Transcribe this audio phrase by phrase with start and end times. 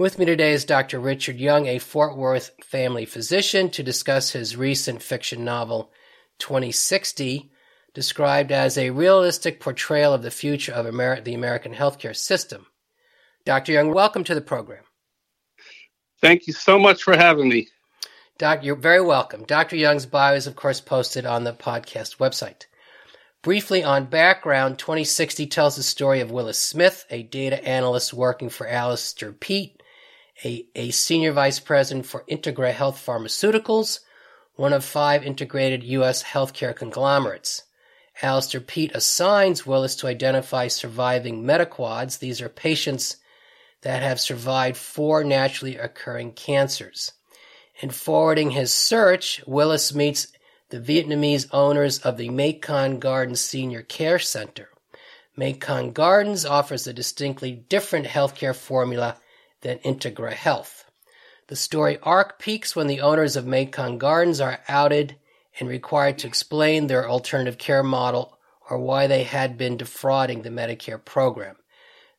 [0.00, 0.98] With me today is Dr.
[0.98, 5.92] Richard Young, a Fort Worth family physician, to discuss his recent fiction novel,
[6.38, 7.50] 2060,
[7.92, 12.64] described as a realistic portrayal of the future of Amer- the American healthcare system.
[13.44, 13.72] Dr.
[13.72, 14.84] Young, welcome to the program.
[16.22, 17.68] Thank you so much for having me.
[18.38, 19.44] Doc, you're very welcome.
[19.44, 19.76] Dr.
[19.76, 22.64] Young's bio is, of course, posted on the podcast website.
[23.42, 28.66] Briefly on background, 2060 tells the story of Willis Smith, a data analyst working for
[28.66, 29.79] Alistair Peat,
[30.44, 34.00] a, a senior vice president for Integra Health Pharmaceuticals,
[34.54, 36.22] one of five integrated U.S.
[36.22, 37.62] healthcare conglomerates.
[38.22, 42.18] Alistair Peat assigns Willis to identify surviving metaquads.
[42.18, 43.16] These are patients
[43.82, 47.12] that have survived four naturally occurring cancers.
[47.80, 50.28] In forwarding his search, Willis meets
[50.68, 54.68] the Vietnamese owners of the Mekong Gardens Senior Care Center.
[55.36, 59.16] Mekong Gardens offers a distinctly different healthcare formula
[59.62, 60.90] than Integra Health.
[61.48, 65.16] The story arc peaks when the owners of Mekong Gardens are outed
[65.58, 68.38] and required to explain their alternative care model
[68.70, 71.56] or why they had been defrauding the Medicare program.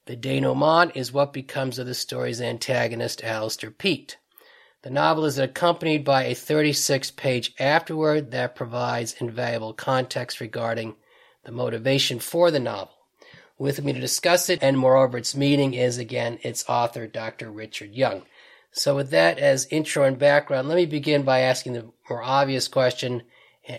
[0.05, 4.17] The denouement is what becomes of the story's antagonist, Alistair Peat.
[4.81, 10.95] The novel is accompanied by a 36 page afterword that provides invaluable context regarding
[11.43, 12.97] the motivation for the novel.
[13.61, 17.51] With me to discuss it, and moreover, its meaning is again its author, Dr.
[17.51, 18.23] Richard Young.
[18.71, 22.67] So, with that as intro and background, let me begin by asking the more obvious
[22.67, 23.21] question,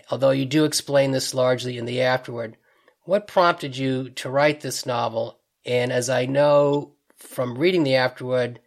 [0.09, 2.55] although you do explain this largely in the afterward.
[3.03, 5.37] What prompted you to write this novel?
[5.65, 8.61] And as I know from reading the afterward,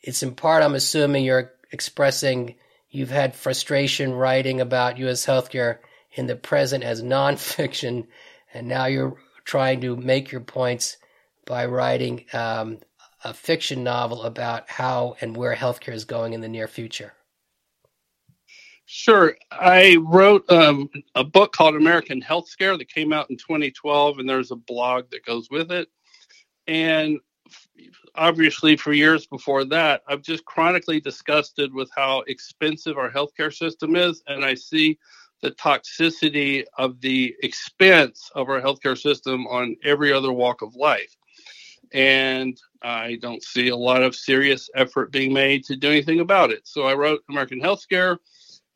[0.00, 2.54] it's in part, I'm assuming you're expressing
[2.88, 5.26] you've had frustration writing about U.S.
[5.26, 5.80] healthcare
[6.12, 8.06] in the present as nonfiction,
[8.54, 9.14] and now you're
[9.48, 10.98] trying to make your points
[11.46, 12.78] by writing um,
[13.24, 17.14] a fiction novel about how and where healthcare is going in the near future.
[18.84, 19.34] Sure.
[19.50, 24.28] I wrote um, a book called American Health Scare that came out in 2012, and
[24.28, 25.88] there's a blog that goes with it.
[26.66, 27.18] And
[28.14, 33.96] obviously, for years before that, I've just chronically disgusted with how expensive our healthcare system
[33.96, 34.22] is.
[34.26, 34.98] And I see
[35.40, 41.16] the toxicity of the expense of our healthcare system on every other walk of life.
[41.92, 46.50] And I don't see a lot of serious effort being made to do anything about
[46.50, 46.66] it.
[46.66, 48.18] So I wrote American Health Scare.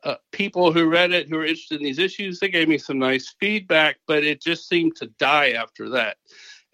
[0.04, 2.98] Uh, people who read it who are interested in these issues, they gave me some
[2.98, 6.16] nice feedback, but it just seemed to die after that.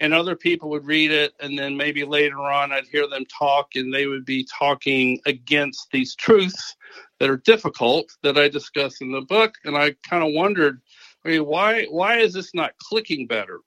[0.01, 3.75] And other people would read it, and then maybe later on I'd hear them talk,
[3.75, 6.77] and they would be talking against these truths
[7.21, 9.55] that are difficult that I discuss in the book.
[9.65, 10.81] And I kind of wondered,
[11.25, 13.61] I mean, why why is this not clicking better?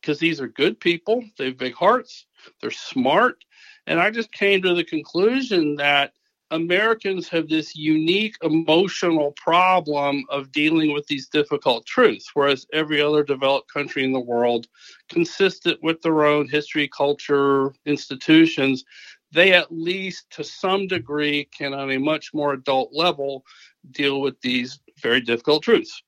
[0.00, 2.26] Because these are good people, they have big hearts,
[2.60, 3.44] they're smart,
[3.86, 6.14] and I just came to the conclusion that
[6.52, 13.22] Americans have this unique emotional problem of dealing with these difficult truths, whereas every other
[13.22, 14.66] developed country in the world,
[15.08, 18.84] consistent with their own history, culture, institutions,
[19.32, 23.44] they at least to some degree can, on a much more adult level,
[23.92, 26.02] deal with these very difficult truths.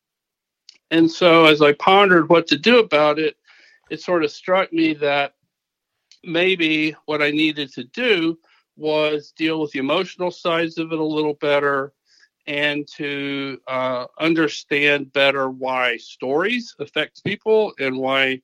[0.91, 3.37] And so, as I pondered what to do about it,
[3.91, 5.35] it sort of struck me that
[6.25, 8.39] maybe what I needed to do
[8.77, 11.93] was deal with the emotional sides of it a little better
[12.47, 18.41] and to uh, understand better why stories affect people and why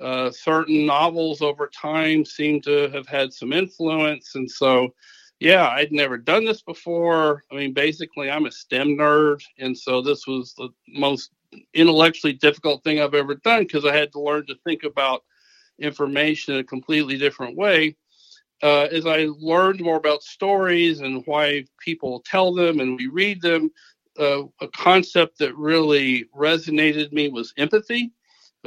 [0.00, 4.34] uh, certain novels over time seem to have had some influence.
[4.34, 4.94] And so,
[5.40, 7.42] yeah, I'd never done this before.
[7.50, 9.42] I mean, basically, I'm a STEM nerd.
[9.58, 11.30] And so this was the most
[11.74, 15.24] intellectually difficult thing I've ever done because I had to learn to think about
[15.78, 17.96] information in a completely different way.
[18.62, 23.42] Uh, as I learned more about stories and why people tell them and we read
[23.42, 23.70] them,
[24.18, 28.12] uh, a concept that really resonated me was empathy.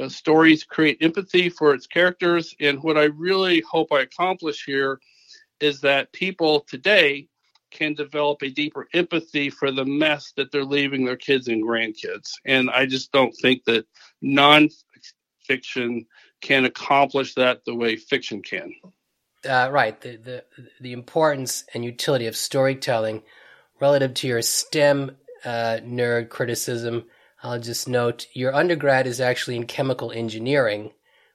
[0.00, 2.54] Uh, stories create empathy for its characters.
[2.60, 5.00] And what I really hope I accomplish here
[5.60, 7.28] is that people today
[7.70, 12.32] can develop a deeper empathy for the mess that they're leaving their kids and grandkids.
[12.44, 13.86] And I just don't think that
[14.24, 16.06] nonfiction
[16.40, 18.72] can accomplish that the way fiction can.
[19.48, 20.00] Uh, right.
[20.00, 20.44] The, the
[20.80, 23.22] the importance and utility of storytelling
[23.80, 27.04] relative to your STEM uh, nerd criticism,
[27.42, 30.92] I'll just note your undergrad is actually in chemical engineering,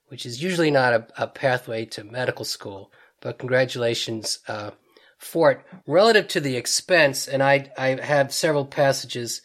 [0.08, 2.92] which is usually not a, a pathway to medical school.
[3.22, 4.72] But congratulations uh,
[5.18, 5.62] for it.
[5.88, 9.42] Relative to the expense, and I, I have several passages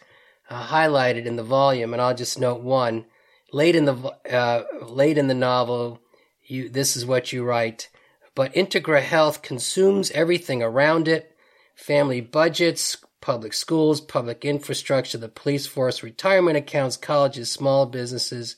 [0.50, 3.06] uh, highlighted in the volume, and I'll just note one.
[3.52, 3.94] Late in the
[4.30, 6.00] uh, late in the novel,
[6.46, 7.88] you this is what you write.
[8.34, 11.36] But Integra Health consumes everything around it:
[11.74, 18.56] family budgets, public schools, public infrastructure, the police force, retirement accounts, colleges, small businesses.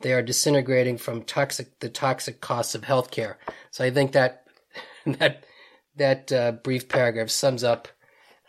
[0.00, 3.36] They are disintegrating from toxic the toxic costs of healthcare.
[3.70, 4.44] So I think that
[5.06, 5.44] that
[5.96, 7.88] that uh, brief paragraph sums up,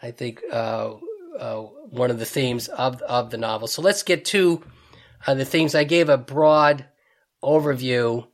[0.02, 0.94] I think, uh,
[1.40, 3.68] uh, one of the themes of of the novel.
[3.68, 4.64] So let's get to
[5.26, 5.76] uh, the themes.
[5.76, 6.86] I gave a broad
[7.44, 8.28] overview,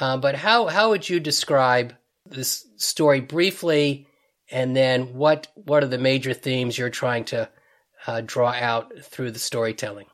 [0.00, 1.94] uh, but how how would you describe
[2.26, 4.06] this story briefly?
[4.50, 7.48] And then what what are the major themes you're trying to
[8.06, 10.06] uh, draw out through the storytelling?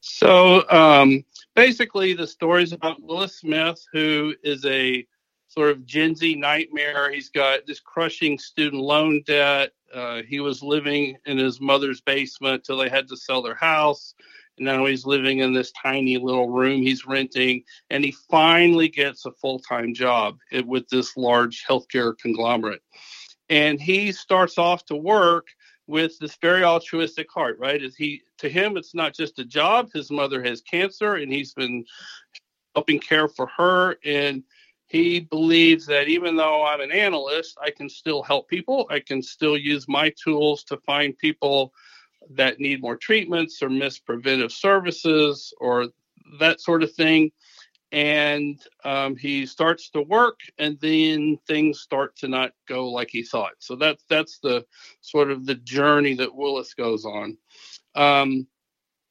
[0.00, 5.06] So um, basically, the story is about Willis Smith, who is a
[5.48, 7.10] sort of Gen Z nightmare.
[7.10, 9.72] He's got this crushing student loan debt.
[9.92, 14.14] Uh, he was living in his mother's basement till they had to sell their house.
[14.60, 17.64] Now he's living in this tiny little room he's renting.
[17.90, 22.82] And he finally gets a full time job with this large healthcare conglomerate.
[23.48, 25.48] And he starts off to work
[25.86, 27.82] with this very altruistic heart, right?
[27.82, 29.90] Is he to him it's not just a job.
[29.92, 31.84] His mother has cancer and he's been
[32.74, 33.96] helping care for her.
[34.04, 34.42] And
[34.86, 38.86] he believes that even though I'm an analyst, I can still help people.
[38.90, 41.72] I can still use my tools to find people
[42.30, 45.88] that need more treatments or miss preventive services or
[46.38, 47.32] that sort of thing.
[47.90, 53.22] And um, he starts to work, and then things start to not go like he
[53.22, 53.54] thought.
[53.60, 54.66] So that's that's the
[55.00, 57.38] sort of the journey that Willis goes on.
[57.94, 58.46] Um,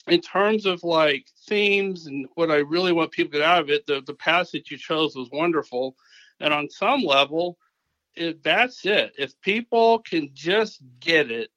[0.08, 3.70] in terms of like themes and what I really want people to get out of
[3.70, 5.96] it, the, the passage you chose was wonderful.
[6.40, 7.58] And on some level,
[8.16, 9.14] it, that's it.
[9.18, 11.50] If people can just get it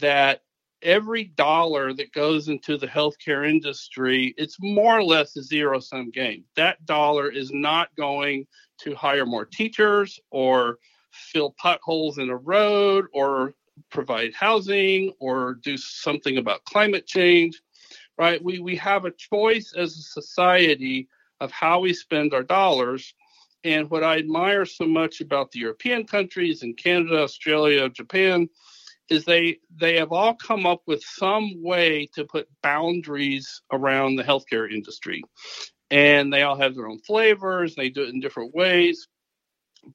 [0.00, 0.42] that
[0.84, 6.10] every dollar that goes into the healthcare industry, it's more or less a zero sum
[6.10, 6.44] game.
[6.54, 8.46] That dollar is not going
[8.82, 10.78] to hire more teachers or
[11.10, 13.54] fill potholes in a road or
[13.90, 17.60] provide housing or do something about climate change,
[18.18, 18.42] right?
[18.42, 21.08] We, we have a choice as a society
[21.40, 23.14] of how we spend our dollars.
[23.64, 28.50] And what I admire so much about the European countries and Canada, Australia, Japan
[29.10, 34.24] is they they have all come up with some way to put boundaries around the
[34.24, 35.22] healthcare industry.
[35.90, 39.06] And they all have their own flavors they do it in different ways.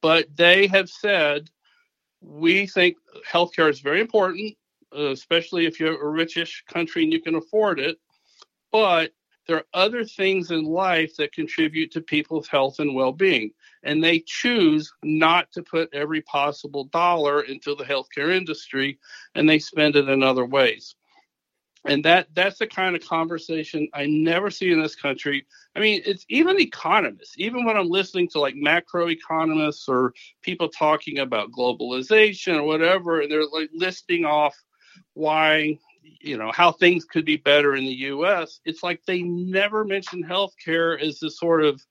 [0.01, 1.49] But they have said
[2.21, 2.97] we think
[3.27, 4.55] healthcare is very important
[4.95, 7.97] uh, especially if you're a richish country and you can afford it.
[8.71, 9.11] But
[9.47, 13.51] there are other things in life that contribute to people's health and well-being
[13.83, 18.99] and they choose not to put every possible dollar into the healthcare industry
[19.35, 20.95] and they spend it in other ways.
[21.85, 25.45] And that that's the kind of conversation i never see in this country.
[25.75, 31.19] I mean it's even economists even when i'm listening to like macroeconomists or people talking
[31.19, 34.61] about globalization or whatever and they're like listing off
[35.13, 35.79] why
[36.19, 40.23] you know how things could be better in the us it's like they never mention
[40.23, 41.81] healthcare as this sort of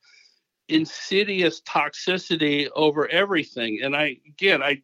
[0.69, 3.81] insidious toxicity over everything.
[3.83, 4.83] And I, again, I,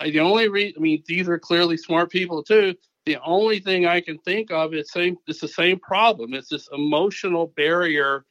[0.00, 2.74] I the only reason, I mean, these are clearly smart people too.
[3.04, 6.34] The only thing I can think of is same, it's the same problem.
[6.34, 8.24] It's this emotional barrier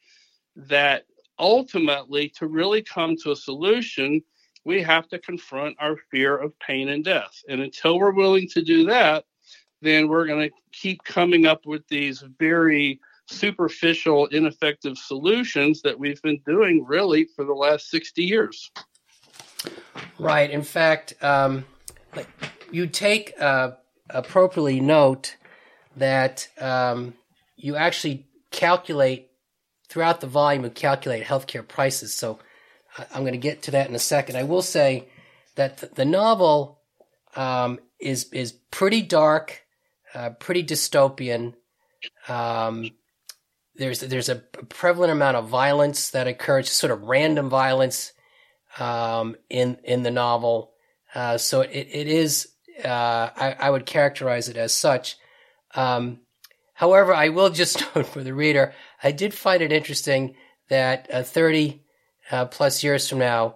[0.56, 1.06] that
[1.40, 4.22] ultimately, to really come to a solution,
[4.66, 7.44] we have to confront our fear of pain and death.
[7.48, 9.26] And until we're willing to do that,
[9.82, 16.22] then we're going to keep coming up with these very superficial, ineffective solutions that we've
[16.22, 18.72] been doing really for the last 60 years.
[20.20, 20.50] Right.
[20.50, 21.66] In fact, um,
[22.72, 23.72] you take uh,
[24.10, 25.36] appropriately note
[25.98, 27.14] that um,
[27.56, 29.30] you actually calculate
[29.90, 32.14] throughout the volume and calculate healthcare prices.
[32.14, 32.40] So
[33.14, 34.38] I'm going to get to that in a second.
[34.38, 35.08] I will say
[35.56, 36.80] that the novel
[37.36, 39.64] um, is is pretty dark,
[40.14, 41.54] uh, pretty dystopian.
[42.28, 42.92] Um,
[43.78, 48.14] there's there's a prevalent amount of violence that occurs, sort of random violence
[48.80, 50.72] um, in in the novel.
[51.14, 52.50] Uh, so it it is
[52.84, 55.18] uh, I, I, would characterize it as such.
[55.74, 56.20] Um,
[56.74, 60.36] however, I will just note for the reader, I did find it interesting
[60.70, 61.82] that uh, 30
[62.52, 63.56] plus years from now,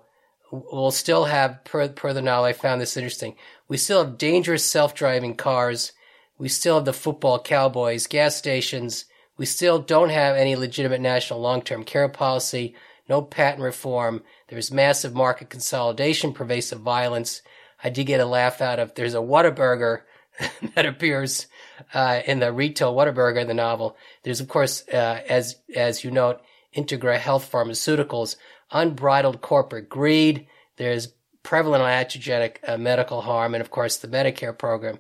[0.51, 3.36] we'll still have, per, per the novel, I found this interesting.
[3.68, 5.92] We still have dangerous self-driving cars.
[6.38, 9.06] We still have the football cowboys, gas stations.
[9.38, 12.76] We still don't have any legitimate national long-term care policy,
[13.08, 14.24] no patent reform.
[14.50, 17.42] There's massive market consolidation, pervasive violence.
[17.84, 20.02] I did get a laugh out of, there's a Whataburger
[20.76, 21.48] that appears
[21.94, 23.98] uh, in the retail Whataburger in the novel.
[24.24, 26.42] There's, of course, uh, as, as you note,
[26.76, 28.36] Integra Health Pharmaceuticals,
[28.72, 30.48] unbridled corporate greed.
[30.78, 31.10] There's
[31.44, 35.00] prevalent iatrogenic uh, medical harm, and of course, the Medicare program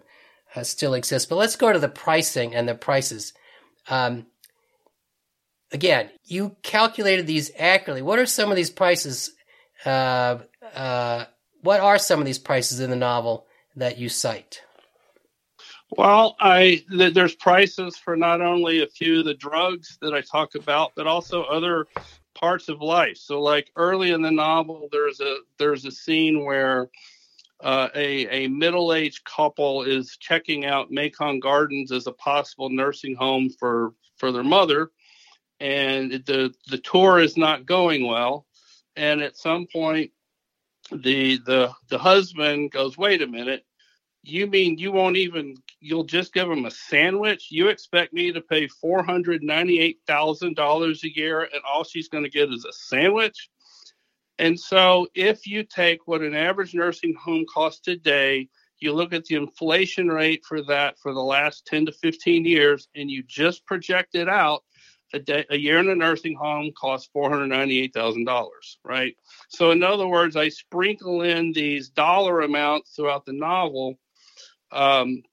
[0.55, 1.27] uh, still exists.
[1.27, 3.33] But let's go to the pricing and the prices.
[3.89, 4.25] Um,
[5.71, 8.01] again, you calculated these accurately.
[8.01, 9.31] What are some of these prices?
[9.85, 10.39] Uh,
[10.73, 11.25] uh
[11.61, 13.45] what are some of these prices in the novel
[13.75, 14.61] that you cite?
[15.91, 20.21] Well, I th- there's prices for not only a few of the drugs that I
[20.21, 21.85] talk about, but also other
[22.33, 23.17] parts of life.
[23.17, 26.89] So, like early in the novel, there's a there's a scene where
[27.61, 33.15] uh, a a middle aged couple is checking out Mekong Gardens as a possible nursing
[33.15, 34.91] home for for their mother,
[35.59, 38.45] and the the tour is not going well.
[38.95, 40.11] And at some point,
[40.91, 43.65] the the the husband goes, "Wait a minute."
[44.23, 47.47] You mean you won't even you'll just give them a sandwich?
[47.49, 52.07] You expect me to pay four hundred ninety-eight thousand dollars a year, and all she's
[52.07, 53.49] going to get is a sandwich?
[54.39, 58.47] And so, if you take what an average nursing home costs today,
[58.79, 62.87] you look at the inflation rate for that for the last 10 to 15 years,
[62.95, 64.63] and you just project it out,
[65.13, 68.47] a, day, a year in a nursing home costs $498,000,
[68.83, 69.15] right?
[69.49, 73.99] So, in other words, I sprinkle in these dollar amounts throughout the novel
[74.71, 75.23] um,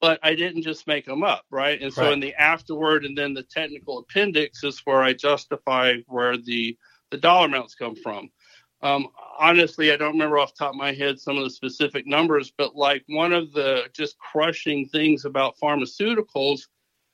[0.00, 1.80] but I didn't just make them up, right?
[1.80, 2.12] And so right.
[2.12, 6.76] in the afterword and then the technical appendix is where I justify where the
[7.10, 8.30] the dollar amounts come from.
[8.82, 9.08] Um,
[9.38, 12.52] honestly, I don't remember off the top of my head some of the specific numbers,
[12.56, 16.60] but like one of the just crushing things about pharmaceuticals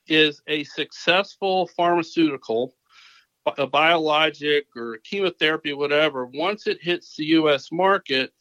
[0.07, 2.75] is a successful pharmaceutical,
[3.57, 6.25] a biologic or chemotherapy, whatever.
[6.25, 7.71] Once it hits the U.S.
[7.71, 8.33] market,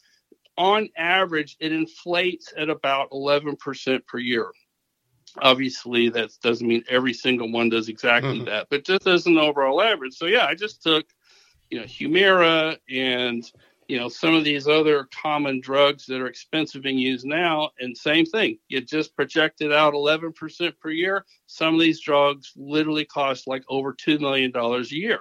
[0.58, 4.50] on average, it inflates at about 11% per year.
[5.40, 8.44] Obviously, that doesn't mean every single one does exactly mm-hmm.
[8.44, 10.12] that, but just as an overall average.
[10.14, 11.06] So, yeah, I just took,
[11.72, 13.50] you know, Humira and,
[13.88, 17.96] you know, some of these other common drugs that are expensive being used now, and
[17.96, 18.58] same thing.
[18.68, 21.24] You just projected out 11% per year.
[21.46, 25.20] Some of these drugs literally cost like over $2 million a year.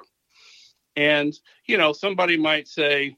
[0.97, 1.33] And,
[1.67, 3.15] you know, somebody might say,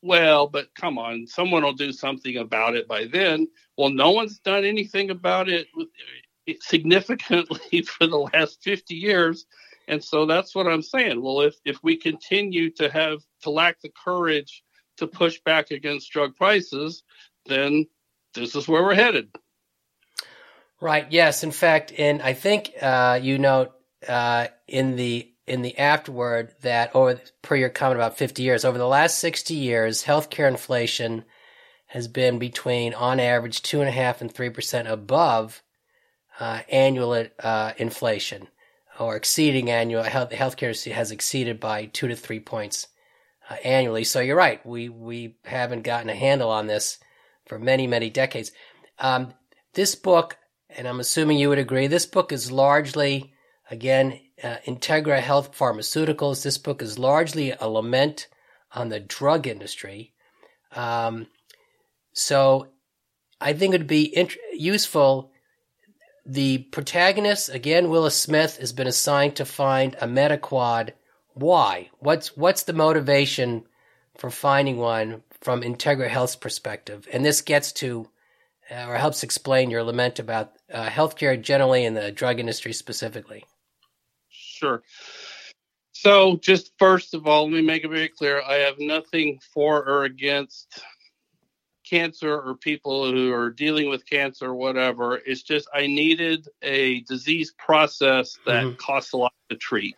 [0.00, 3.48] well, but come on, someone will do something about it by then.
[3.76, 5.66] Well, no one's done anything about it
[6.60, 9.46] significantly for the last 50 years.
[9.90, 11.20] And so that's what I'm saying.
[11.20, 14.62] Well, if, if we continue to have to lack the courage
[14.98, 17.02] to push back against drug prices,
[17.46, 17.86] then
[18.32, 19.34] this is where we're headed.
[20.80, 21.10] Right.
[21.10, 21.42] Yes.
[21.42, 23.72] In fact, and I think uh, you note
[24.06, 28.78] uh, in the in the afterword that over per your comment about 50 years over
[28.78, 31.24] the last 60 years healthcare inflation
[31.86, 35.62] has been between on average two and a half and three percent above
[36.38, 38.46] uh, annual uh, inflation
[39.00, 42.86] or exceeding annual health healthcare has exceeded by two to three points
[43.48, 46.98] uh, annually so you're right we we haven't gotten a handle on this
[47.46, 48.52] for many many decades
[48.98, 49.34] um,
[49.74, 50.36] this book
[50.68, 53.32] and i'm assuming you would agree this book is largely
[53.70, 56.42] again uh, Integra Health Pharmaceuticals.
[56.42, 58.28] This book is largely a lament
[58.72, 60.12] on the drug industry.
[60.74, 61.26] Um,
[62.12, 62.68] so
[63.40, 65.32] I think it would be int- useful.
[66.30, 70.90] The protagonist, again, Willis Smith, has been assigned to find a Metaquad.
[71.34, 71.90] Why?
[71.98, 73.64] What's what's the motivation
[74.16, 77.08] for finding one from Integra Health's perspective?
[77.12, 78.08] And this gets to
[78.70, 83.44] uh, or helps explain your lament about uh, healthcare generally and the drug industry specifically.
[84.28, 84.84] Sure.
[85.90, 89.84] So, just first of all, let me make it very clear I have nothing for
[89.84, 90.80] or against
[91.90, 95.20] cancer or people who are dealing with cancer or whatever.
[95.26, 98.76] It's just I needed a disease process that mm-hmm.
[98.76, 99.96] costs a lot to treat.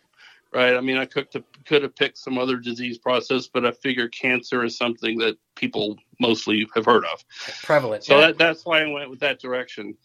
[0.51, 0.75] Right.
[0.75, 1.27] I mean, I could,
[1.65, 5.97] could have picked some other disease process, but I figure cancer is something that people
[6.19, 7.25] mostly have heard of.
[7.63, 8.03] Prevalent.
[8.03, 8.27] So yeah.
[8.27, 9.95] that, that's why I went with that direction.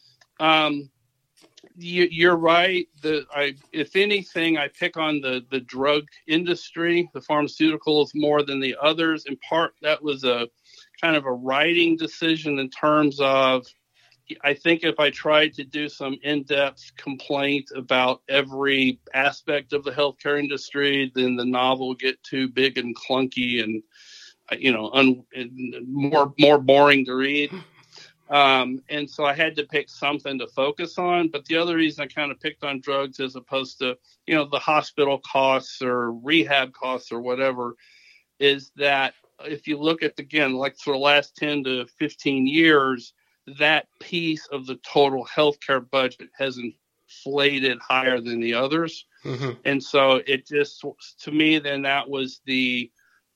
[0.40, 0.88] Um,
[1.76, 2.88] you, are right.
[3.02, 8.60] The I, if anything, I pick on the the drug industry, the pharmaceuticals more than
[8.60, 9.26] the others.
[9.26, 10.48] In part, that was a
[11.00, 13.66] kind of a writing decision in terms of.
[14.44, 19.90] I think if I tried to do some in-depth complaint about every aspect of the
[19.90, 23.82] healthcare industry, then the novel would get too big and clunky and
[24.56, 25.24] you know, un,
[25.86, 27.52] more more boring to read.
[28.30, 31.28] Um, and so I had to pick something to focus on.
[31.28, 34.44] But the other reason I kind of picked on drugs as opposed to, you know,
[34.44, 37.74] the hospital costs or rehab costs or whatever
[38.38, 39.14] is that
[39.44, 43.12] if you look at, again, like for the last 10 to 15 years,
[43.58, 49.06] that piece of the total healthcare budget has inflated higher than the others.
[49.24, 49.52] Mm-hmm.
[49.64, 50.84] And so it just,
[51.20, 52.90] to me, then that was the,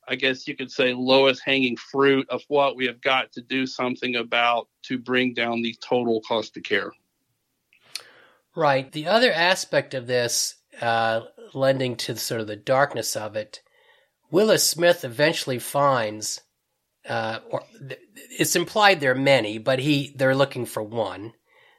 [0.08, 3.66] I guess you could say, lowest hanging fruit of what we have got to do
[3.66, 6.92] something about to bring down the total cost of care.
[8.54, 8.90] Right.
[8.92, 11.22] The other aspect of this, uh,
[11.54, 13.62] lending to sort of the darkness of it,
[14.32, 16.40] Willis Smith eventually finds,
[17.06, 17.62] uh, or
[18.30, 21.34] it's implied there are many, but he they're looking for one.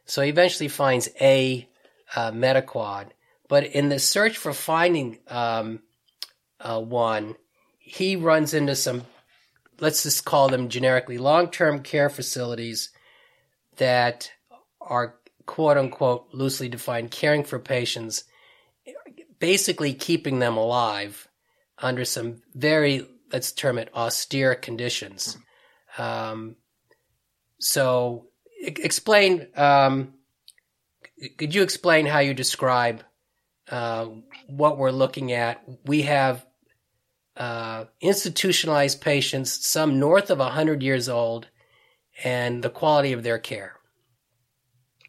[0.06, 1.68] So he eventually finds a
[2.16, 3.08] uh, Metaquad.
[3.50, 5.82] But in the search for finding um,
[6.60, 7.36] uh, one,
[7.80, 9.02] he runs into some,
[9.80, 12.92] let's just call them generically long term care facilities
[13.78, 14.32] that
[14.80, 15.16] are
[15.48, 18.26] quote unquote loosely defined caring for patients,
[19.40, 21.28] basically keeping them alive
[21.84, 25.38] under some very, let's term it austere conditions.
[25.98, 26.56] Um,
[27.60, 28.28] so
[28.60, 30.14] explain, um,
[31.38, 33.04] could you explain how you describe
[33.70, 34.08] uh,
[34.48, 35.62] what we're looking at?
[35.86, 36.46] We have
[37.36, 41.48] uh, institutionalized patients, some north of 100 years old,
[42.24, 43.74] and the quality of their care.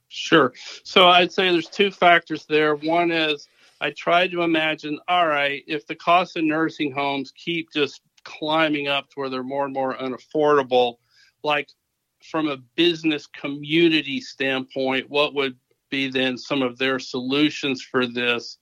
[0.09, 0.53] Sure.
[0.85, 2.77] So I'd say there's two factors there.
[2.77, 3.49] One is
[3.85, 8.89] I tried to imagine, all right, if the cost of nursing homes keep just climbing
[8.89, 10.95] up to where they're more and more unaffordable,
[11.43, 11.69] like
[12.23, 15.59] from a business community standpoint, what would
[15.91, 18.57] be then some of their solutions for this?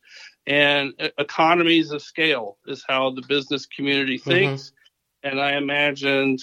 [0.48, 4.28] And economies of scale is how the business community mm-hmm.
[4.30, 4.62] thinks.
[4.62, 5.28] Mm-hmm.
[5.30, 6.40] And I imagined,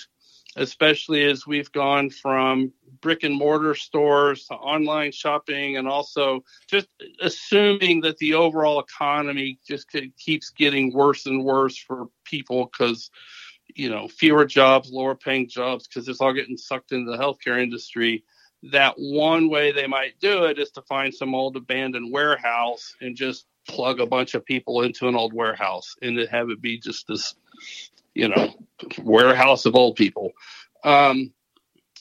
[0.60, 6.88] especially as we've gone from brick and mortar stores to online shopping and also just
[7.22, 13.10] assuming that the overall economy just keeps getting worse and worse for people because
[13.74, 17.62] you know fewer jobs lower paying jobs because it's all getting sucked into the healthcare
[17.62, 18.24] industry
[18.62, 23.16] that one way they might do it is to find some old abandoned warehouse and
[23.16, 27.08] just plug a bunch of people into an old warehouse and have it be just
[27.08, 27.36] this
[28.20, 28.54] you know
[29.04, 30.32] warehouse of old people
[30.84, 31.34] um,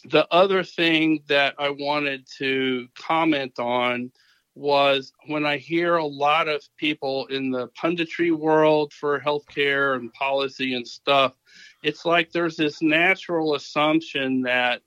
[0.05, 4.13] the other thing that I wanted to comment on
[4.55, 10.13] was when I hear a lot of people in the punditry world for healthcare and
[10.13, 11.35] policy and stuff,
[11.83, 14.83] it's like there's this natural assumption that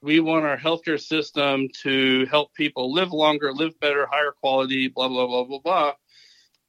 [0.00, 5.06] we want our healthcare system to help people live longer, live better, higher quality, blah,
[5.06, 5.92] blah, blah, blah, blah.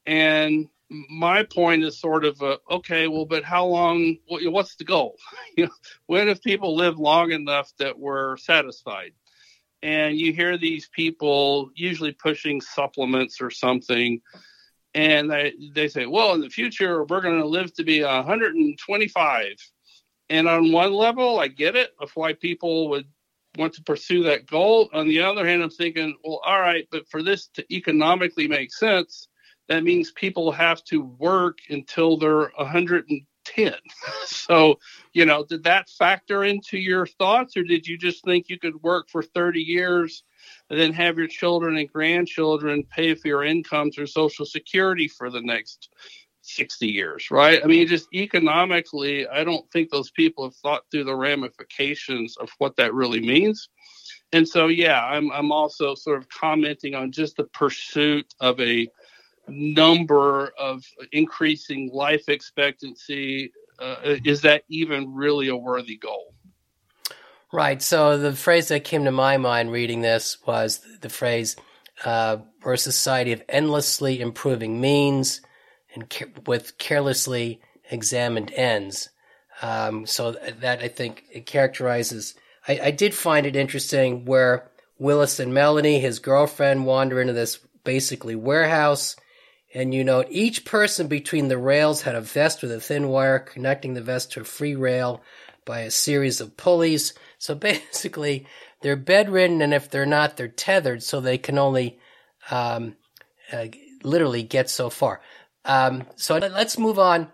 [0.05, 4.17] And my point is sort of a, okay, well, but how long?
[4.27, 5.17] What's the goal?
[6.05, 9.13] when if people live long enough that we're satisfied?
[9.81, 14.21] And you hear these people usually pushing supplements or something,
[14.93, 19.47] and they they say, well, in the future we're going to live to be 125.
[20.29, 23.05] And on one level, I get it of why people would
[23.57, 24.89] want to pursue that goal.
[24.93, 28.73] On the other hand, I'm thinking, well, all right, but for this to economically make
[28.73, 29.27] sense
[29.73, 33.73] that means people have to work until they're 110.
[34.25, 34.79] so,
[35.13, 38.81] you know, did that factor into your thoughts, or did you just think you could
[38.83, 40.23] work for 30 years
[40.69, 45.31] and then have your children and grandchildren pay for your income through Social Security for
[45.31, 45.89] the next
[46.43, 47.61] 60 years, right?
[47.63, 52.49] I mean, just economically, I don't think those people have thought through the ramifications of
[52.59, 53.69] what that really means.
[54.33, 58.87] And so, yeah, I'm, I'm also sort of commenting on just the pursuit of a
[59.47, 66.33] number of increasing life expectancy, uh, is that even really a worthy goal?
[67.51, 67.81] Right.
[67.81, 71.55] So the phrase that came to my mind reading this was the phrase,
[72.03, 75.41] uh, "We're a society of endlessly improving means
[75.93, 76.11] and
[76.47, 79.09] with carelessly examined ends."
[79.61, 82.33] Um, so that I think it characterizes.
[82.67, 87.59] I, I did find it interesting where Willis and Melanie, his girlfriend, wander into this
[87.83, 89.15] basically warehouse
[89.73, 93.39] and you note each person between the rails had a vest with a thin wire
[93.39, 95.21] connecting the vest to a free rail
[95.65, 97.13] by a series of pulleys.
[97.39, 98.45] So basically,
[98.81, 101.99] they're bedridden, and if they're not, they're tethered, so they can only
[102.51, 102.95] um,
[103.51, 103.67] uh,
[104.03, 105.21] literally get so far.
[105.65, 107.29] Um, so let's move on.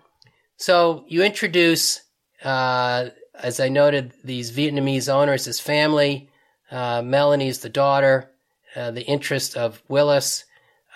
[0.57, 2.01] So you introduce,
[2.43, 6.29] uh, as I noted, these Vietnamese owners as family.
[6.69, 8.31] Uh, Melanie's the daughter.
[8.75, 10.45] Uh, the interest of Willis.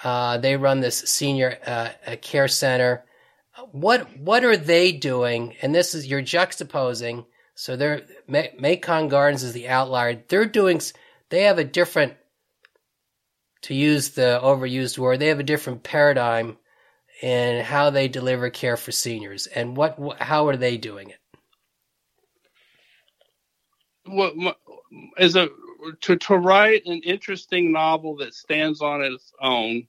[0.03, 3.05] Uh, they run this senior uh, care center.
[3.71, 5.55] what what are they doing?
[5.61, 7.25] And this is you're juxtaposing.
[7.55, 10.23] So they're Mekong Gardens is the outlier.
[10.27, 10.81] They're doing.
[11.29, 12.13] They have a different,
[13.63, 16.57] to use the overused word, they have a different paradigm
[17.21, 19.47] in how they deliver care for seniors.
[19.47, 21.19] And what how are they doing it?
[24.05, 24.53] Well,
[25.17, 25.47] a
[26.01, 29.87] to to write an interesting novel that stands on its own,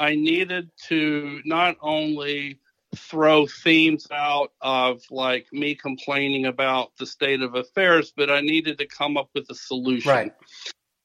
[0.00, 2.60] I needed to not only
[2.96, 8.78] throw themes out of like me complaining about the state of affairs, but I needed
[8.78, 10.10] to come up with a solution.
[10.10, 10.32] Right.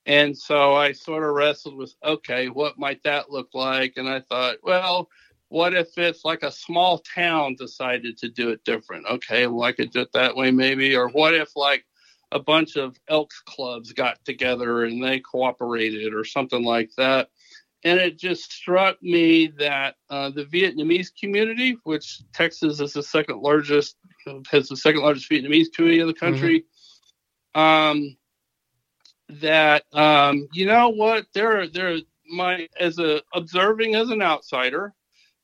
[0.05, 3.93] And so I sort of wrestled with, okay, what might that look like?
[3.97, 5.09] And I thought, well,
[5.49, 9.05] what if it's like a small town decided to do it different?
[9.05, 10.95] Okay, well, I could do it that way maybe.
[10.95, 11.85] Or what if like
[12.31, 17.29] a bunch of Elks clubs got together and they cooperated or something like that?
[17.83, 23.41] And it just struck me that uh, the Vietnamese community, which Texas is the second
[23.41, 23.97] largest,
[24.49, 26.63] has the second largest Vietnamese community in the country,
[27.55, 27.59] mm-hmm.
[27.59, 28.17] um,
[29.29, 31.97] that um, you know what they're they're
[32.29, 34.93] my as a observing as an outsider,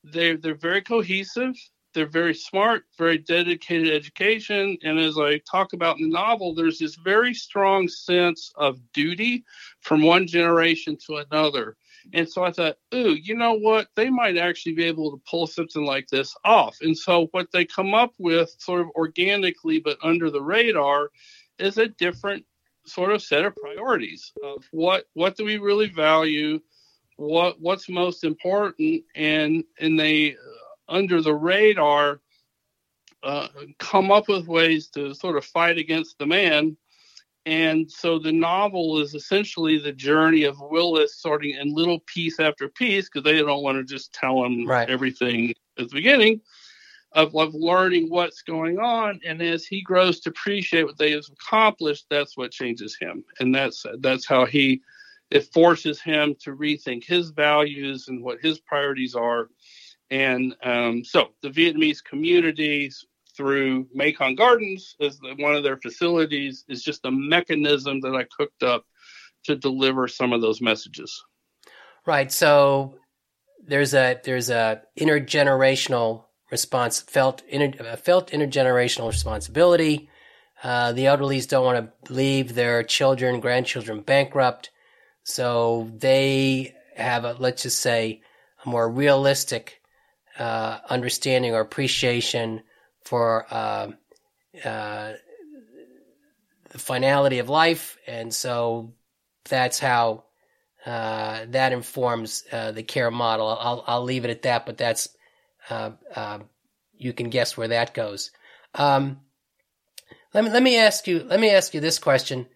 [0.04, 1.54] they they're very cohesive.
[1.92, 6.78] They're very smart, very dedicated education, and as I talk about in the novel, there's
[6.78, 9.44] this very strong sense of duty
[9.80, 11.76] from one generation to another
[12.12, 13.88] and so I thought, ooh, you know what?
[13.94, 16.78] They might actually be able to pull something like this off.
[16.80, 21.10] And so what they come up with, sort of organically but under the radar,
[21.58, 22.44] is a different
[22.86, 26.60] sort of set of priorities of what what do we really value,
[27.16, 30.36] what what's most important, and and they uh,
[30.88, 32.20] under the radar
[33.22, 36.76] uh, come up with ways to sort of fight against the man
[37.50, 42.68] and so the novel is essentially the journey of Willis starting in little piece after
[42.68, 44.88] piece because they don't want to just tell him right.
[44.88, 46.42] everything at the beginning
[47.10, 49.18] of, of learning what's going on.
[49.26, 53.24] And as he grows to appreciate what they have accomplished, that's what changes him.
[53.40, 54.80] And that's that's how he
[55.32, 59.48] it forces him to rethink his values and what his priorities are.
[60.08, 63.04] And um, so the Vietnamese communities
[63.36, 68.62] through Mekong Gardens as one of their facilities is just a mechanism that I cooked
[68.62, 68.84] up
[69.44, 71.22] to deliver some of those messages.
[72.06, 72.30] Right.
[72.30, 72.96] So
[73.64, 80.08] there's a there's a intergenerational response felt inter, felt intergenerational responsibility.
[80.62, 84.70] Uh, the elderlies don't want to leave their children, grandchildren bankrupt,
[85.22, 88.22] so they have a let's just say
[88.64, 89.80] a more realistic
[90.38, 92.62] uh, understanding or appreciation
[93.04, 93.90] for uh,
[94.64, 95.12] uh,
[96.70, 98.92] the finality of life, and so
[99.48, 100.24] that's how
[100.86, 103.48] uh, that informs uh, the care model.
[103.48, 105.08] I'll I'll leave it at that, but that's
[105.68, 106.38] uh, uh,
[106.96, 108.30] you can guess where that goes.
[108.74, 109.20] Um,
[110.32, 112.46] let me let me ask you let me ask you this question.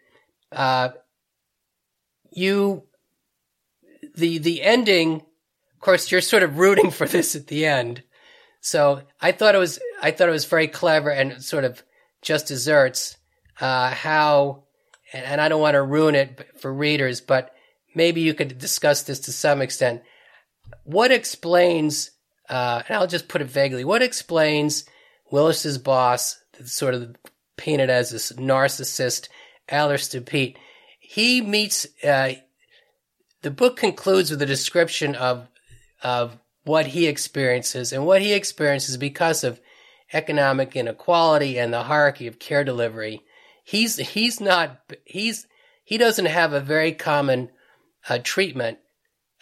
[2.30, 2.84] you
[4.14, 8.02] the the ending, of course, you're sort of rooting for this at the end.
[8.64, 11.82] So I thought it was I thought it was very clever and sort of
[12.22, 13.18] just desserts
[13.60, 14.64] uh, how,
[15.12, 17.54] and I don't want to ruin it for readers, but
[17.94, 20.02] maybe you could discuss this to some extent.
[20.84, 22.10] What explains,
[22.48, 24.86] uh, and I'll just put it vaguely, what explains
[25.30, 27.16] Willis's boss, sort of
[27.58, 29.28] painted as this narcissist,
[29.68, 30.58] Alistair Peat?
[31.00, 31.86] He meets.
[32.02, 32.32] Uh,
[33.42, 35.48] the book concludes with a description of
[36.02, 39.60] of what he experiences and what he experiences because of
[40.12, 43.22] economic inequality and the hierarchy of care delivery.
[43.62, 45.46] He's he's not he's
[45.84, 47.50] he doesn't have a very common
[48.08, 48.78] uh, treatment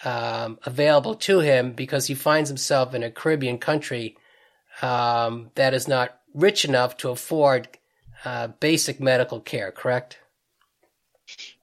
[0.05, 4.17] um, available to him because he finds himself in a Caribbean country
[4.81, 7.69] um, that is not rich enough to afford
[8.25, 9.71] uh, basic medical care.
[9.71, 10.19] Correct?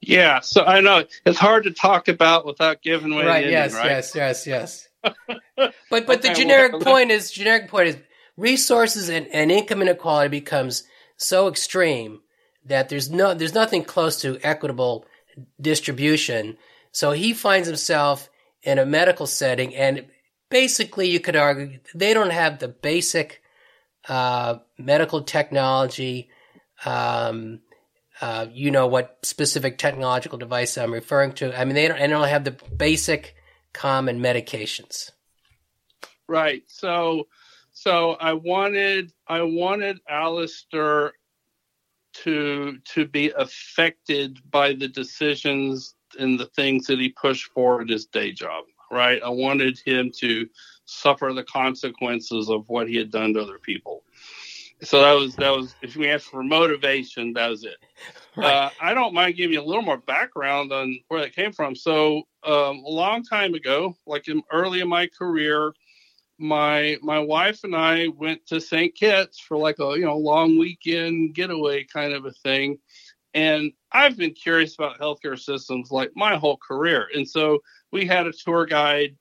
[0.02, 0.40] Yeah.
[0.40, 3.26] So I know it's hard to talk about without giving away.
[3.26, 3.46] Right.
[3.46, 3.74] The yes.
[3.74, 3.96] ending, right?
[3.98, 4.16] Yes.
[4.16, 4.48] Yes.
[4.48, 7.98] Yes but but okay, the generic well, point is generic point is
[8.38, 10.84] resources and, and income inequality becomes
[11.18, 12.22] so extreme
[12.66, 15.06] that there's no there's nothing close to equitable
[15.60, 16.58] distribution.
[16.92, 18.30] So he finds himself
[18.64, 20.08] in a medical setting, and
[20.50, 23.42] basically, you could argue they don't have the basic
[24.08, 26.30] uh, medical technology.
[26.86, 27.60] Um,
[28.22, 31.58] uh, you know what specific technological device I'm referring to.
[31.58, 33.36] I mean, they don't, they don't have the basic
[33.74, 35.12] common medications.
[36.28, 36.64] Right.
[36.68, 37.28] So
[37.72, 41.14] so I wanted I wanted Alistair
[42.14, 47.90] to to be affected by the decisions and the things that he pushed for forward
[47.90, 48.66] his day job.
[48.92, 49.22] Right.
[49.24, 50.48] I wanted him to
[50.86, 54.04] suffer the consequences of what he had done to other people.
[54.82, 57.78] So that was that was if we asked for motivation, that was it.
[58.38, 58.54] Right.
[58.54, 61.76] Uh, I don't mind giving you a little more background on where that came from.
[61.76, 65.74] So um, a long time ago, like in, early in my career,
[66.38, 68.96] my my wife and I went to St.
[68.96, 72.78] Kitts for like a you know long weekend getaway kind of a thing,
[73.34, 77.60] and I've been curious about healthcare systems like my whole career, and so
[77.92, 79.16] we had a tour guide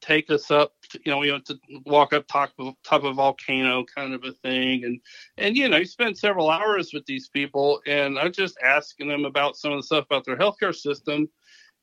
[0.00, 0.72] take us up
[1.04, 4.24] you know we went to walk up top of top of a volcano kind of
[4.24, 4.84] a thing.
[4.84, 5.00] And
[5.38, 9.24] and you know you spend several hours with these people and i'm just asking them
[9.24, 11.28] about some of the stuff about their healthcare system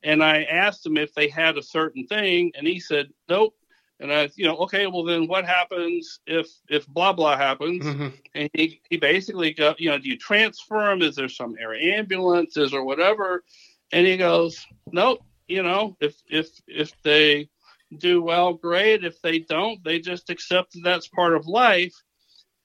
[0.04, 3.54] and i asked him if they had a certain thing and he said nope
[4.00, 7.84] and I, you know, okay, well then what happens if if blah blah happens?
[7.84, 8.08] Mm-hmm.
[8.34, 11.02] And he, he basically got, you know, do you transfer them?
[11.02, 13.44] Is there some air ambulances or whatever?
[13.92, 15.20] And he goes, nope.
[15.46, 17.48] You know, if if if they
[17.96, 19.04] do well, great.
[19.04, 21.94] If they don't, they just accept that that's part of life.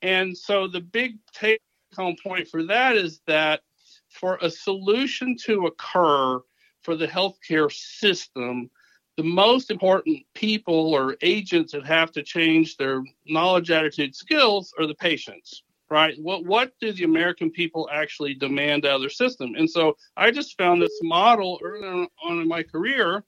[0.02, 1.62] And so the big take
[1.96, 3.62] home point for that is that
[4.10, 6.42] for a solution to occur
[6.90, 8.68] for the healthcare system,
[9.16, 14.88] the most important people or agents that have to change their knowledge, attitude, skills are
[14.88, 16.16] the patients, right?
[16.20, 19.54] What what do the American people actually demand out of their system?
[19.56, 23.24] And so I just found this model early on in my career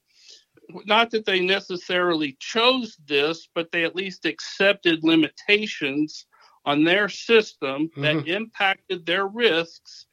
[0.84, 6.26] not that they necessarily chose this, but they at least accepted limitations
[6.64, 8.28] on their system that mm-hmm.
[8.28, 10.06] impacted their risks,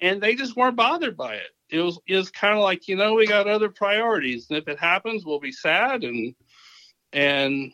[0.00, 1.50] and they just weren't bothered by it.
[1.70, 4.68] It was it was kind of like you know we got other priorities, and if
[4.68, 6.34] it happens, we'll be sad and
[7.12, 7.72] and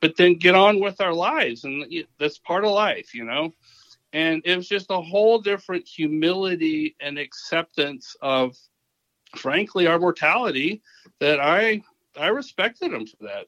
[0.00, 1.84] but then get on with our lives, and
[2.18, 3.54] that's part of life, you know.
[4.12, 8.56] And it was just a whole different humility and acceptance of
[9.36, 10.82] frankly our mortality
[11.20, 11.82] that I
[12.16, 13.46] I respected him for that.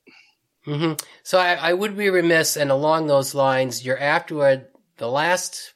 [0.66, 0.94] Mm-hmm.
[1.22, 5.74] So I, I, would be remiss, and along those lines, you're afterward the last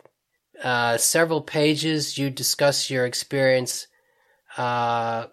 [0.65, 3.87] uh, several pages you discuss your experience
[4.59, 5.29] uh,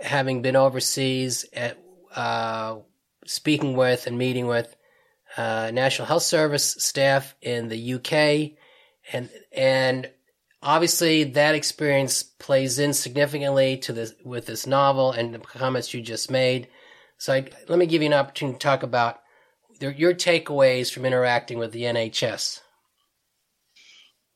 [0.00, 1.78] having been overseas at
[2.14, 2.76] uh,
[3.26, 4.74] speaking with and meeting with
[5.36, 8.58] uh, National Health Service staff in the UK,
[9.12, 10.10] and and
[10.62, 16.00] obviously that experience plays in significantly to this with this novel and the comments you
[16.00, 16.68] just made.
[17.18, 19.20] So I, let me give you an opportunity to talk about
[19.80, 22.60] your takeaways from interacting with the NHS.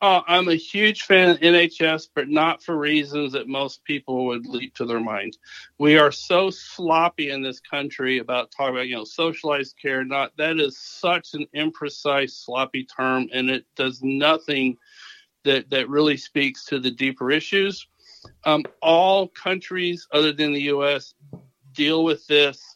[0.01, 4.47] Uh, I'm a huge fan of NHS, but not for reasons that most people would
[4.47, 5.39] leap to their mind.
[5.79, 10.05] We are so sloppy in this country about talking about, you know, socialized care.
[10.05, 14.77] Not that is such an imprecise, sloppy term, and it does nothing
[15.45, 17.87] that, that really speaks to the deeper issues.
[18.45, 21.15] Um, all countries other than the U.S.
[21.73, 22.74] deal with this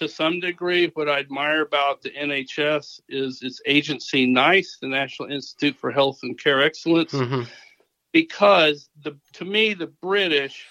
[0.00, 0.90] to some degree.
[0.94, 6.20] What I admire about the NHS is its agency NICE, the National Institute for Health
[6.22, 7.42] and Care Excellence, mm-hmm.
[8.12, 10.66] because the to me the British,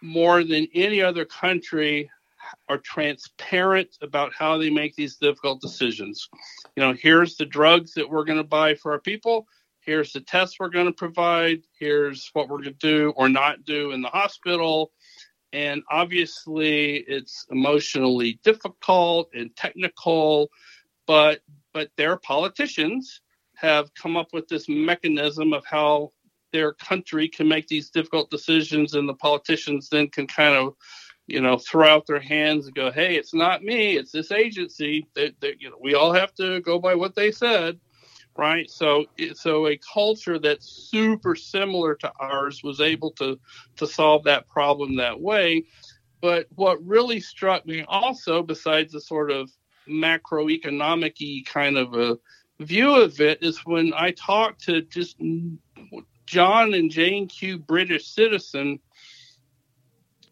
[0.00, 2.10] more than any other country,
[2.68, 6.28] are transparent about how they make these difficult decisions.
[6.76, 9.46] You know, here's the drugs that we're going to buy for our people
[9.84, 13.64] here's the tests we're going to provide, here's what we're going to do or not
[13.64, 14.92] do in the hospital.
[15.54, 20.50] And obviously, it's emotionally difficult and technical,
[21.06, 23.20] but but their politicians
[23.54, 26.10] have come up with this mechanism of how
[26.52, 30.74] their country can make these difficult decisions, and the politicians then can kind of
[31.26, 35.06] you know, throw out their hands and go, "Hey, it's not me; it's this agency."
[35.14, 37.78] That, you know, we all have to go by what they said
[38.36, 38.70] right?
[38.70, 43.38] So, so a culture that's super similar to ours was able to
[43.76, 45.64] to solve that problem that way.
[46.20, 49.50] But what really struck me also, besides the sort of
[49.88, 52.18] macroeconomic kind of a
[52.60, 55.18] view of it, is when I talked to just
[56.26, 57.58] John and Jane Q.
[57.58, 58.80] British citizen,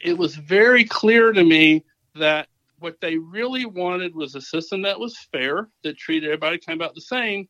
[0.01, 1.85] it was very clear to me
[2.17, 6.81] that what they really wanted was a system that was fair, that treated everybody kind
[6.81, 7.49] of about the same,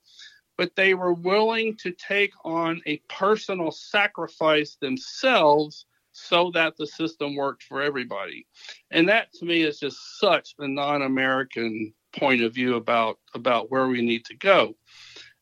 [0.56, 7.34] but they were willing to take on a personal sacrifice themselves so that the system
[7.34, 8.46] worked for everybody.
[8.90, 13.88] And that to me is just such a non-American point of view about about where
[13.88, 14.76] we need to go.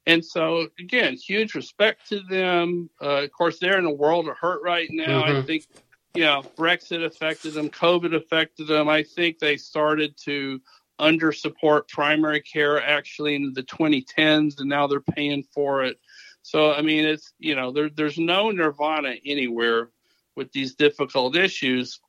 [0.06, 2.88] And so again, huge respect to them.
[3.02, 5.24] Uh, of course, they're in a world of hurt right now.
[5.24, 5.38] Mm-hmm.
[5.38, 5.66] I think
[6.14, 8.88] you know Brexit affected them, COVID affected them.
[8.88, 10.60] I think they started to
[11.00, 15.98] under support primary care actually in the 2010s, and now they're paying for it.
[16.42, 19.90] So I mean, it's you know there, there's no nirvana anywhere
[20.36, 22.00] with these difficult issues.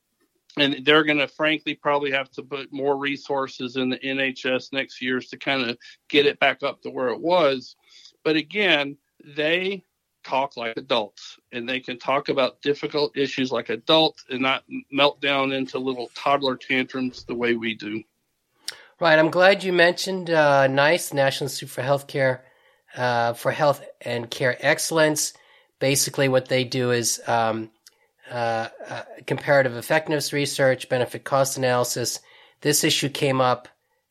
[0.57, 5.01] and they're going to frankly probably have to put more resources in the NHS next
[5.01, 5.77] years to kind of
[6.09, 7.75] get it back up to where it was.
[8.23, 9.83] But again, they
[10.23, 15.21] talk like adults and they can talk about difficult issues like adults and not melt
[15.21, 18.03] down into little toddler tantrums the way we do.
[19.01, 19.17] Right.
[19.17, 22.41] I'm glad you mentioned uh, NICE, National Institute for Healthcare,
[22.95, 25.33] uh, for Health and Care Excellence.
[25.79, 27.71] Basically, what they do is um,
[28.29, 32.19] uh, uh, comparative effectiveness research, benefit cost analysis.
[32.61, 33.67] This issue came up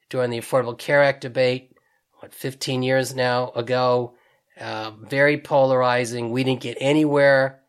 [0.09, 1.71] during the Affordable Care Act debate,
[2.19, 4.15] what, 15 years now ago.
[4.61, 6.33] Uh, very polarizing.
[6.33, 7.61] We didn't get anywhere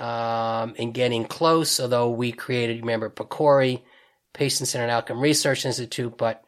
[0.00, 3.82] um, in getting close, although we created, remember, PCORI,
[4.32, 6.42] Patient Centered Outcome Research Institute, but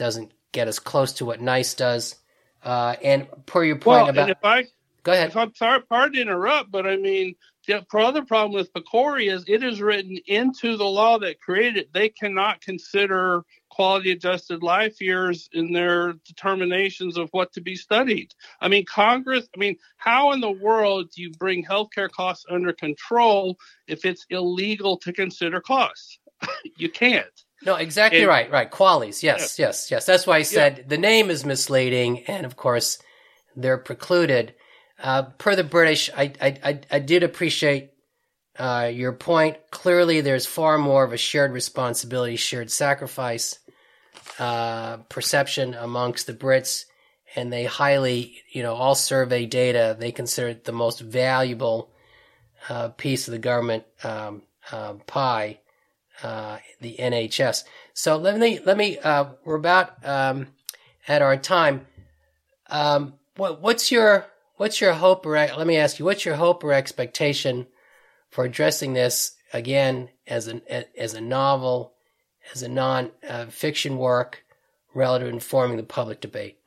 [0.00, 2.16] doesn't get as close to what NICE does.
[2.64, 4.30] Uh, and per your point well, about.
[4.30, 4.64] if I,
[5.02, 5.28] go ahead.
[5.28, 7.34] If I'm sorry, pardon to interrupt, but I mean,
[7.66, 11.92] the other problem with PCORI is it is written into the law that created it.
[11.92, 18.32] They cannot consider quality adjusted life years in their determinations of what to be studied.
[18.58, 22.72] I mean, Congress, I mean, how in the world do you bring healthcare costs under
[22.72, 26.18] control if it's illegal to consider costs?
[26.76, 27.44] you can't.
[27.64, 28.50] No, exactly and, right.
[28.50, 28.70] Right.
[28.70, 29.22] Qualities.
[29.22, 29.66] Yes, yeah.
[29.66, 30.06] yes, yes.
[30.06, 30.84] That's why I said yeah.
[30.88, 32.24] the name is misleading.
[32.26, 32.98] And of course,
[33.56, 34.54] they're precluded.
[35.02, 37.92] Uh, per the British, I, I, I, did appreciate
[38.58, 39.56] uh, your point.
[39.70, 43.58] Clearly, there's far more of a shared responsibility, shared sacrifice
[44.38, 46.84] uh, perception amongst the Brits,
[47.34, 51.90] and they highly, you know, all survey data they consider it the most valuable
[52.68, 55.60] uh, piece of the government um, uh, pie,
[56.22, 57.64] uh, the NHS.
[57.94, 58.98] So let me let me.
[59.44, 60.48] we're about um,
[61.08, 61.86] at our time.
[62.68, 64.26] Um, what, what's your
[64.60, 67.66] What's your hope or let me ask you, what's your hope or expectation
[68.28, 70.60] for addressing this again as an
[70.98, 71.94] as a novel,
[72.54, 74.44] as a non-fiction work,
[74.92, 76.58] relative to informing the public debate?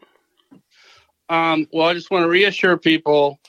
[1.30, 3.40] Um, well, I just want to reassure people,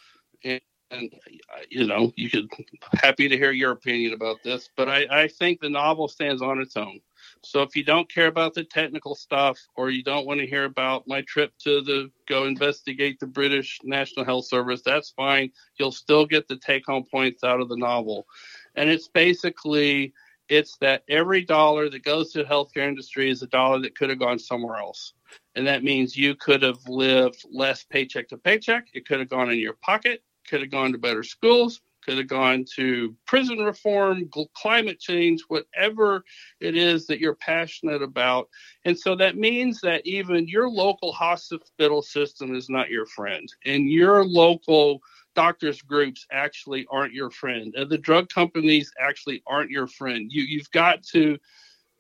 [0.94, 2.48] and, and, you know, you could
[2.94, 6.60] happy to hear your opinion about this, but I, I think the novel stands on
[6.60, 7.00] its own.
[7.42, 10.64] So if you don't care about the technical stuff or you don't want to hear
[10.64, 15.50] about my trip to the go investigate the British National Health Service, that's fine.
[15.78, 18.26] You'll still get the take home points out of the novel.
[18.74, 20.12] And it's basically
[20.48, 24.10] it's that every dollar that goes to the healthcare industry is a dollar that could
[24.10, 25.14] have gone somewhere else.
[25.54, 28.88] And that means you could have lived less paycheck to paycheck.
[28.92, 32.28] It could have gone in your pocket, could have gone to better schools, could have
[32.28, 36.24] gone to prison reform, climate change, whatever
[36.60, 38.48] it is that you're passionate about.
[38.84, 43.88] And so that means that even your local hospital system is not your friend, and
[43.88, 45.00] your local
[45.34, 50.30] doctors groups actually aren't your friend, and the drug companies actually aren't your friend.
[50.30, 51.38] You, you've got to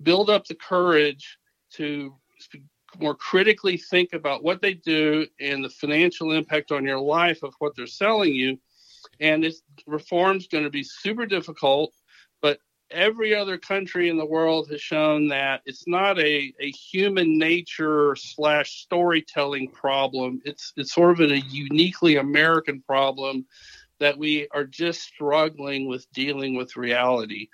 [0.02, 1.38] build up the courage
[1.72, 2.14] to
[3.00, 7.54] more critically think about what they do and the financial impact on your life of
[7.58, 8.58] what they're selling you.
[9.20, 11.92] And this reform's going to be super difficult
[12.44, 12.58] but
[12.90, 18.14] every other country in the world has shown that it's not a, a human nature
[18.16, 20.42] slash storytelling problem.
[20.44, 23.46] It's it's sort of a uniquely american problem
[23.98, 27.48] that we are just struggling with dealing with reality.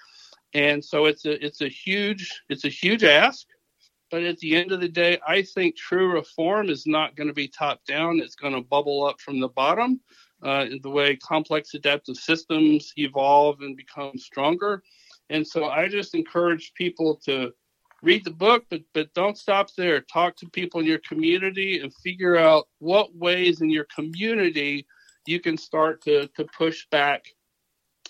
[0.55, 3.47] And so it's a it's a huge it's a huge ask
[4.11, 7.35] but at the end of the day i think true reform is not going to
[7.35, 10.01] be top down it's going to bubble up from the bottom
[10.43, 14.83] uh, the way complex adaptive systems evolve and become stronger.
[15.29, 17.53] And so I just encourage people to
[18.03, 20.01] read the book, but but don't stop there.
[20.01, 24.87] Talk to people in your community and figure out what ways in your community
[25.27, 27.25] you can start to to push back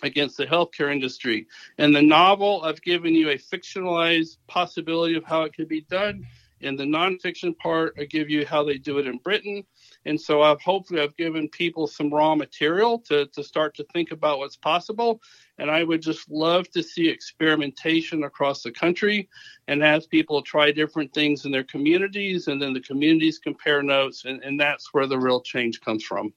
[0.02, 1.46] against the healthcare industry.
[1.78, 6.26] And the novel, I've given you a fictionalized possibility of how it could be done.
[6.60, 9.64] In the nonfiction part, I give you how they do it in Britain.
[10.04, 14.10] And so I've hopefully I've given people some raw material to, to start to think
[14.10, 15.22] about what's possible.
[15.56, 19.30] And I would just love to see experimentation across the country
[19.68, 24.26] and have people try different things in their communities and then the communities compare notes
[24.26, 26.34] and, and that's where the real change comes from.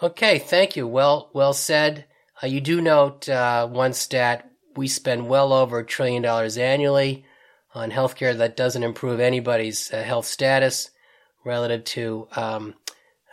[0.00, 0.86] Okay, thank you.
[0.86, 2.04] Well well said.
[2.42, 7.24] Uh, you do note uh, one stat we spend well over a trillion dollars annually
[7.74, 10.90] on healthcare that doesn't improve anybody's uh, health status
[11.44, 12.74] relative to um,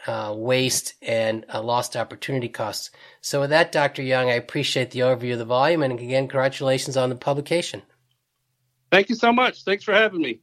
[0.08, 2.91] uh, waste and uh, lost opportunity costs.
[3.22, 4.01] So, with that, Dr.
[4.01, 7.82] Young, I appreciate the overview of the volume, and again, congratulations on the publication.
[8.91, 9.64] Thank you so much.
[9.64, 10.41] Thanks for having me.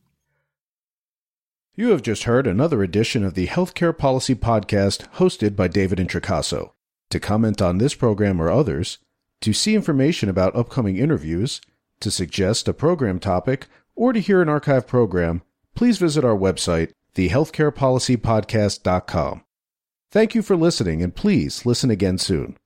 [1.74, 6.72] You have just heard another edition of the Healthcare Policy Podcast hosted by David Introcaso.
[7.12, 8.96] To comment on this program or others,
[9.42, 11.60] to see information about upcoming interviews,
[12.00, 15.42] To suggest a program topic or to hear an archive program,
[15.74, 19.44] please visit our website, thehealthcarepolicypodcast.com.
[20.10, 22.56] Thank you for listening, and please listen again soon.